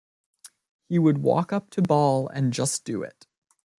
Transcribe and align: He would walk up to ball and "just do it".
He 0.89 0.97
would 0.97 1.19
walk 1.19 1.53
up 1.53 1.69
to 1.69 1.81
ball 1.83 2.27
and 2.27 2.51
"just 2.53 2.85
do 2.85 3.03
it". 3.03 3.27